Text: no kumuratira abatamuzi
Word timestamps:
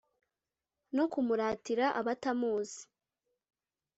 no 0.95 1.05
kumuratira 1.11 1.85
abatamuzi 1.99 2.81